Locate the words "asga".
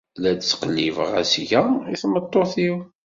1.21-1.61